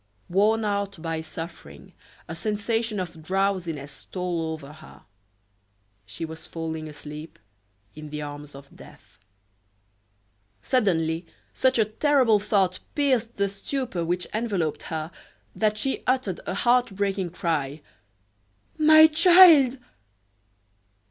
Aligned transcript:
Worn 0.29 0.65
out 0.65 0.99
by 0.99 1.21
suffering, 1.21 1.93
a 2.27 2.35
sensation 2.35 2.99
of 2.99 3.21
drowsiness 3.21 3.91
stole 3.91 4.41
over 4.51 4.73
her. 4.73 5.03
She 6.07 6.25
was 6.25 6.47
falling 6.47 6.87
asleep 6.87 7.37
in 7.93 8.09
the 8.09 8.19
arms 8.23 8.55
of 8.55 8.75
death. 8.75 9.19
Suddenly 10.59 11.27
such 11.53 11.77
a 11.77 11.85
terrible 11.85 12.39
thought 12.39 12.79
pierced 12.95 13.37
the 13.37 13.47
stupor 13.47 14.03
which 14.03 14.25
enveloped 14.33 14.81
her 14.89 15.11
that 15.55 15.77
she 15.77 16.01
uttered 16.07 16.39
a 16.47 16.55
heart 16.55 16.95
breaking 16.95 17.29
cry: 17.29 17.83
"My 18.79 19.05
child!" 19.05 19.77